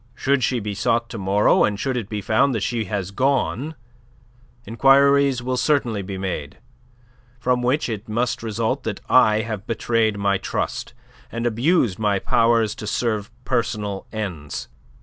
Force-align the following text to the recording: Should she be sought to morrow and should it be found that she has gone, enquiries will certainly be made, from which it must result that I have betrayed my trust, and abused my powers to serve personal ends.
Should 0.15 0.43
she 0.43 0.59
be 0.59 0.73
sought 0.73 1.09
to 1.09 1.19
morrow 1.19 1.63
and 1.63 1.79
should 1.79 1.95
it 1.95 2.09
be 2.09 2.23
found 2.23 2.55
that 2.55 2.63
she 2.63 2.85
has 2.85 3.11
gone, 3.11 3.75
enquiries 4.65 5.43
will 5.43 5.57
certainly 5.57 6.01
be 6.01 6.17
made, 6.17 6.57
from 7.39 7.61
which 7.61 7.87
it 7.87 8.09
must 8.09 8.41
result 8.41 8.81
that 8.83 8.99
I 9.07 9.41
have 9.41 9.67
betrayed 9.67 10.17
my 10.17 10.39
trust, 10.39 10.95
and 11.31 11.45
abused 11.45 11.99
my 11.99 12.17
powers 12.17 12.73
to 12.77 12.87
serve 12.87 13.29
personal 13.45 14.07
ends. 14.11 14.69